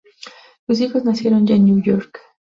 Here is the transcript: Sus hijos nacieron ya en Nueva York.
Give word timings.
Sus 0.65 0.81
hijos 0.81 1.05
nacieron 1.05 1.45
ya 1.45 1.53
en 1.53 1.63
Nueva 1.67 1.83
York. 1.83 2.19